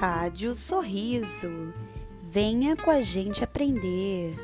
Rádio 0.00 0.54
Sorriso. 0.54 1.74
Venha 2.22 2.76
com 2.76 2.88
a 2.88 3.00
gente 3.00 3.42
aprender. 3.42 4.36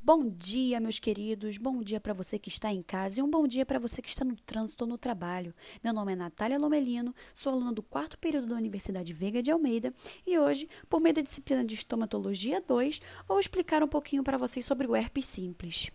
Bom 0.00 0.28
dia, 0.28 0.78
meus 0.78 1.00
queridos. 1.00 1.58
Bom 1.58 1.82
dia 1.82 1.98
para 1.98 2.14
você 2.14 2.38
que 2.38 2.48
está 2.48 2.72
em 2.72 2.80
casa 2.80 3.18
e 3.18 3.22
um 3.24 3.28
bom 3.28 3.44
dia 3.48 3.66
para 3.66 3.80
você 3.80 4.00
que 4.00 4.08
está 4.08 4.24
no 4.24 4.36
trânsito 4.36 4.84
ou 4.84 4.88
no 4.90 4.96
trabalho. 4.96 5.52
Meu 5.82 5.92
nome 5.92 6.12
é 6.12 6.14
Natália 6.14 6.60
Lomelino, 6.60 7.12
sou 7.34 7.52
aluna 7.52 7.72
do 7.72 7.82
quarto 7.82 8.16
período 8.20 8.46
da 8.46 8.54
Universidade 8.54 9.12
Veiga 9.12 9.42
de 9.42 9.50
Almeida 9.50 9.90
e 10.24 10.38
hoje, 10.38 10.68
por 10.88 11.00
meio 11.00 11.16
da 11.16 11.22
disciplina 11.22 11.64
de 11.64 11.74
Estomatologia 11.74 12.62
2, 12.64 13.00
vou 13.26 13.40
explicar 13.40 13.82
um 13.82 13.88
pouquinho 13.88 14.22
para 14.22 14.38
vocês 14.38 14.64
sobre 14.64 14.86
o 14.86 14.94
herpes 14.94 15.24
simples. 15.24 15.90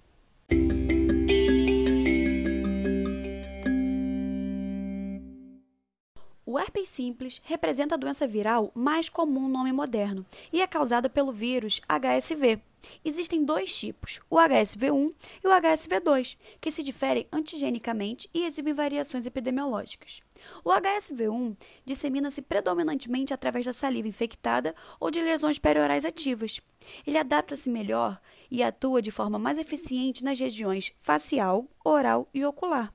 O 6.53 6.59
herpes 6.59 6.87
simples 6.87 7.41
representa 7.45 7.95
a 7.95 7.97
doença 7.97 8.27
viral 8.27 8.71
mais 8.75 9.09
comum 9.09 9.47
no 9.47 9.49
nome 9.49 9.73
moderno 9.73 10.23
e 10.51 10.61
é 10.61 10.67
causada 10.67 11.09
pelo 11.09 11.33
vírus 11.33 11.81
HSV. 11.89 12.61
Existem 13.03 13.43
dois 13.43 13.75
tipos, 13.75 14.21
o 14.29 14.35
HSV1 14.35 15.15
e 15.43 15.47
o 15.47 15.49
HSV2, 15.49 16.37
que 16.61 16.69
se 16.69 16.83
diferem 16.83 17.25
antigenicamente 17.31 18.29
e 18.31 18.45
exibem 18.45 18.71
variações 18.71 19.25
epidemiológicas. 19.25 20.21
O 20.63 20.69
HSV1 20.69 21.57
dissemina-se 21.83 22.43
predominantemente 22.43 23.33
através 23.33 23.65
da 23.65 23.73
saliva 23.73 24.07
infectada 24.07 24.75
ou 24.99 25.09
de 25.09 25.23
lesões 25.23 25.57
periorais 25.57 26.05
ativas. 26.05 26.61
Ele 27.07 27.17
adapta-se 27.17 27.67
melhor 27.67 28.21
e 28.51 28.61
atua 28.61 29.01
de 29.01 29.09
forma 29.09 29.39
mais 29.39 29.57
eficiente 29.57 30.23
nas 30.23 30.39
regiões 30.39 30.93
facial, 30.99 31.67
oral 31.83 32.29
e 32.31 32.45
ocular. 32.45 32.93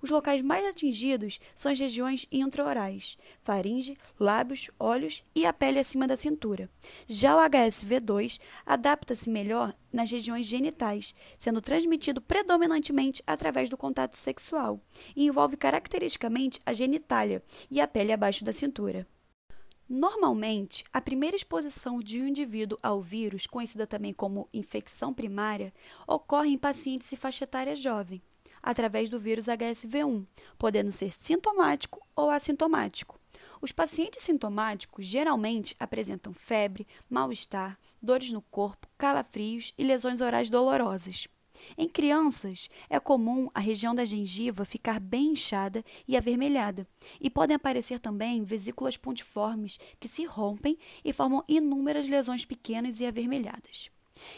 Os 0.00 0.10
locais 0.10 0.42
mais 0.42 0.64
atingidos 0.66 1.40
são 1.54 1.72
as 1.72 1.78
regiões 1.78 2.26
intraorais, 2.30 3.16
faringe, 3.40 3.96
lábios, 4.18 4.70
olhos 4.78 5.24
e 5.34 5.44
a 5.46 5.52
pele 5.52 5.78
acima 5.78 6.06
da 6.06 6.16
cintura. 6.16 6.70
Já 7.06 7.36
o 7.36 7.50
HSV2 7.50 8.40
adapta-se 8.64 9.30
melhor 9.30 9.74
nas 9.92 10.10
regiões 10.10 10.46
genitais, 10.46 11.14
sendo 11.38 11.60
transmitido 11.60 12.20
predominantemente 12.20 13.22
através 13.26 13.68
do 13.68 13.76
contato 13.76 14.16
sexual 14.16 14.80
e 15.16 15.26
envolve 15.26 15.56
caracteristicamente 15.56 16.60
a 16.64 16.72
genitália 16.72 17.42
e 17.70 17.80
a 17.80 17.88
pele 17.88 18.12
abaixo 18.12 18.44
da 18.44 18.52
cintura. 18.52 19.06
Normalmente, 19.88 20.84
a 20.92 21.00
primeira 21.00 21.34
exposição 21.34 22.00
de 22.00 22.20
um 22.20 22.28
indivíduo 22.28 22.78
ao 22.82 23.00
vírus, 23.00 23.46
conhecida 23.46 23.86
também 23.86 24.12
como 24.12 24.46
infecção 24.52 25.14
primária, 25.14 25.72
ocorre 26.06 26.50
em 26.50 26.58
pacientes 26.58 27.08
de 27.08 27.16
faixa 27.16 27.44
etária 27.44 27.74
jovem 27.74 28.22
através 28.68 29.08
do 29.08 29.18
vírus 29.18 29.46
HSV1, 29.46 30.26
podendo 30.58 30.92
ser 30.92 31.10
sintomático 31.10 32.06
ou 32.14 32.28
assintomático. 32.28 33.18
Os 33.62 33.72
pacientes 33.72 34.22
sintomáticos 34.22 35.06
geralmente 35.06 35.74
apresentam 35.80 36.34
febre, 36.34 36.86
mal-estar, 37.08 37.78
dores 38.00 38.30
no 38.30 38.42
corpo, 38.42 38.86
calafrios 38.98 39.72
e 39.78 39.82
lesões 39.82 40.20
orais 40.20 40.50
dolorosas. 40.50 41.26
Em 41.78 41.88
crianças, 41.88 42.68
é 42.90 43.00
comum 43.00 43.48
a 43.54 43.58
região 43.58 43.94
da 43.94 44.04
gengiva 44.04 44.66
ficar 44.66 45.00
bem 45.00 45.32
inchada 45.32 45.82
e 46.06 46.14
avermelhada, 46.14 46.86
e 47.18 47.30
podem 47.30 47.56
aparecer 47.56 47.98
também 47.98 48.44
vesículas 48.44 48.98
pontiformes 48.98 49.78
que 49.98 50.08
se 50.08 50.26
rompem 50.26 50.78
e 51.02 51.10
formam 51.10 51.42
inúmeras 51.48 52.06
lesões 52.06 52.44
pequenas 52.44 53.00
e 53.00 53.06
avermelhadas. 53.06 53.90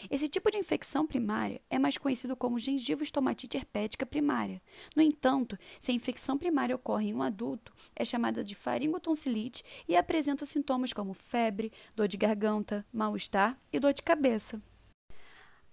Esse 0.09 0.27
tipo 0.27 0.49
de 0.51 0.57
infecção 0.57 1.05
primária 1.05 1.61
é 1.69 1.79
mais 1.79 1.97
conhecido 1.97 2.35
como 2.35 2.59
gengivoestomatite 2.59 3.57
herpética 3.57 4.05
primária. 4.05 4.61
No 4.95 5.01
entanto, 5.01 5.57
se 5.79 5.91
a 5.91 5.95
infecção 5.95 6.37
primária 6.37 6.75
ocorre 6.75 7.09
em 7.09 7.13
um 7.13 7.21
adulto, 7.21 7.73
é 7.95 8.03
chamada 8.03 8.43
de 8.43 8.55
faringotonsilite 8.55 9.63
e 9.87 9.95
apresenta 9.95 10.45
sintomas 10.45 10.93
como 10.93 11.13
febre, 11.13 11.71
dor 11.95 12.07
de 12.07 12.17
garganta, 12.17 12.85
mal-estar 12.91 13.57
e 13.71 13.79
dor 13.79 13.93
de 13.93 14.01
cabeça. 14.01 14.61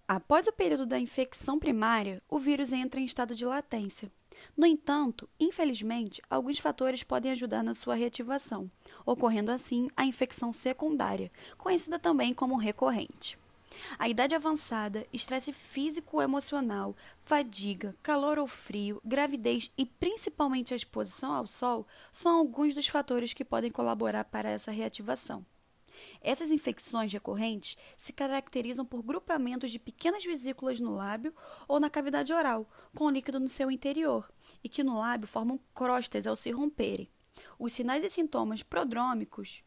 Após 0.06 0.46
o 0.46 0.52
período 0.52 0.86
da 0.86 0.98
infecção 0.98 1.58
primária, 1.58 2.22
o 2.28 2.38
vírus 2.38 2.72
entra 2.72 2.98
em 2.98 3.04
estado 3.04 3.34
de 3.34 3.44
latência. 3.44 4.10
No 4.56 4.64
entanto, 4.64 5.28
infelizmente, 5.38 6.22
alguns 6.30 6.58
fatores 6.58 7.02
podem 7.02 7.32
ajudar 7.32 7.62
na 7.62 7.74
sua 7.74 7.94
reativação, 7.94 8.70
ocorrendo 9.04 9.50
assim 9.50 9.88
a 9.96 10.06
infecção 10.06 10.50
secundária, 10.50 11.30
conhecida 11.58 11.98
também 11.98 12.32
como 12.32 12.56
recorrente. 12.56 13.38
A 13.98 14.08
idade 14.08 14.34
avançada, 14.34 15.06
estresse 15.12 15.52
físico 15.52 16.16
ou 16.16 16.22
emocional, 16.22 16.96
fadiga, 17.18 17.94
calor 18.02 18.38
ou 18.38 18.46
frio, 18.46 19.00
gravidez 19.04 19.70
e 19.76 19.84
principalmente 19.86 20.72
a 20.72 20.76
exposição 20.76 21.32
ao 21.32 21.46
sol 21.46 21.86
são 22.12 22.38
alguns 22.38 22.74
dos 22.74 22.88
fatores 22.88 23.32
que 23.32 23.44
podem 23.44 23.70
colaborar 23.70 24.24
para 24.24 24.50
essa 24.50 24.70
reativação. 24.70 25.44
Essas 26.20 26.50
infecções 26.50 27.12
recorrentes 27.12 27.76
se 27.96 28.12
caracterizam 28.12 28.84
por 28.84 29.02
grupamentos 29.02 29.70
de 29.70 29.78
pequenas 29.78 30.24
vesículas 30.24 30.78
no 30.78 30.94
lábio 30.94 31.34
ou 31.66 31.80
na 31.80 31.90
cavidade 31.90 32.32
oral, 32.32 32.68
com 32.94 33.10
líquido 33.10 33.40
no 33.40 33.48
seu 33.48 33.70
interior, 33.70 34.30
e 34.62 34.68
que 34.68 34.84
no 34.84 34.98
lábio 34.98 35.28
formam 35.28 35.58
crostas 35.74 36.26
ao 36.26 36.36
se 36.36 36.50
romperem. 36.50 37.08
Os 37.58 37.72
sinais 37.72 38.04
e 38.04 38.10
sintomas 38.10 38.62
prodrômicos 38.62 39.62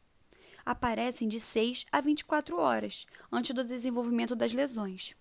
aparecem 0.66 1.28
de 1.28 1.40
6 1.40 1.86
a 1.92 2.02
24 2.02 2.58
horas 2.58 3.06
antes 3.32 3.54
do 3.54 3.64
desenvolvimento 3.64 4.36
das 4.36 4.54
lesões. 4.54 5.16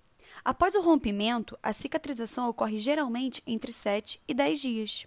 Após 0.44 0.74
o 0.74 0.80
rompimento, 0.80 1.58
a 1.62 1.72
cicatrização 1.72 2.48
ocorre 2.48 2.78
geralmente 2.78 3.42
entre 3.46 3.72
7 3.72 4.20
e 4.26 4.34
10 4.34 4.60
dias. 4.60 5.06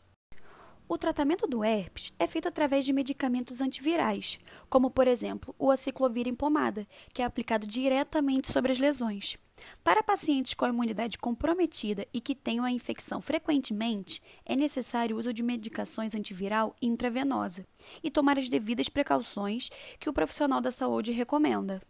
O 0.88 0.98
tratamento 0.98 1.48
do 1.48 1.64
herpes 1.64 2.14
é 2.20 2.28
feito 2.28 2.48
através 2.48 2.86
de 2.86 2.94
medicamentos 2.94 3.62
antivirais, 3.62 4.38
como 4.70 4.92
por 4.92 5.08
exemplo 5.08 5.56
o 5.58 5.72
aciclovir 5.72 6.28
em 6.28 6.36
pomada, 6.36 6.88
que 7.14 7.22
é 7.22 7.26
aplicado 7.26 7.66
diretamente 7.66 8.52
sobre 8.52 8.72
as 8.72 8.80
lesões. 8.80 9.38
Para 9.84 10.04
pacientes 10.04 10.54
com 10.54 10.66
a 10.66 10.70
imunidade 10.70 11.18
comprometida 11.18 12.08
e 12.14 12.22
que 12.22 12.36
tenham 12.36 12.66
a 12.66 12.72
infecção 12.72 13.22
frequentemente, 13.22 14.22
é 14.46 14.56
necessário 14.56 15.16
o 15.16 15.20
uso 15.20 15.34
de 15.34 15.44
medicações 15.44 16.16
antiviral 16.16 16.76
intravenosa 16.82 17.66
e 18.04 18.10
tomar 18.10 18.38
as 18.38 18.50
devidas 18.50 18.90
precauções 18.90 19.70
que 20.00 20.10
o 20.10 20.14
profissional 20.14 20.62
da 20.62 20.72
saúde 20.72 21.12
recomenda. 21.12 21.82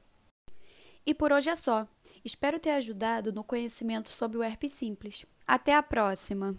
E 1.06 1.14
por 1.14 1.32
hoje 1.32 1.50
é 1.50 1.56
só. 1.56 1.88
Espero 2.24 2.60
ter 2.60 2.72
ajudado 2.72 3.34
no 3.34 3.44
conhecimento 3.44 4.10
sobre 4.10 4.38
o 4.38 4.44
herpes 4.44 4.72
simples. 4.72 5.26
Até 5.46 5.76
a 5.76 5.84
próxima! 5.84 6.58